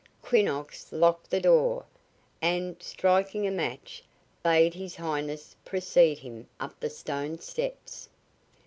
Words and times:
Quinnox 0.23 0.91
locked 0.91 1.29
the 1.29 1.39
door, 1.39 1.85
and, 2.41 2.75
striking 2.81 3.45
a 3.45 3.51
match, 3.51 4.03
bade 4.41 4.73
His 4.73 4.95
Highness 4.95 5.55
precede 5.63 6.17
him 6.17 6.47
up 6.59 6.79
the 6.79 6.89
stone 6.89 7.37
steps. 7.37 8.09